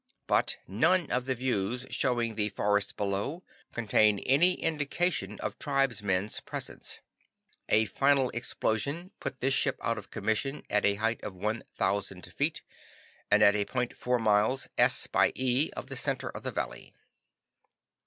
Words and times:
But 0.25 0.57
none 0.67 1.11
of 1.11 1.25
the 1.25 1.35
views 1.35 1.85
showing 1.91 2.33
the 2.33 2.49
forest 2.49 2.97
below 2.97 3.43
contain 3.71 4.17
any 4.17 4.53
indication 4.55 5.39
of 5.41 5.59
tribesmen's 5.59 6.39
presence. 6.39 7.01
A 7.69 7.85
final 7.85 8.31
explosion 8.31 9.11
put 9.19 9.41
this 9.41 9.53
ship 9.53 9.77
out 9.79 9.99
of 9.99 10.09
commission 10.09 10.63
at 10.71 10.87
a 10.87 10.95
height 10.95 11.21
of 11.23 11.35
1,000 11.35 12.33
feet, 12.33 12.63
and 13.29 13.43
at 13.43 13.55
a 13.55 13.65
point 13.65 13.95
four 13.95 14.17
miles 14.17 14.69
S. 14.75 15.05
by 15.05 15.33
E. 15.35 15.69
of 15.77 15.85
the 15.85 15.95
center 15.95 16.29
of 16.29 16.41
the 16.41 16.51
valley." 16.51 16.95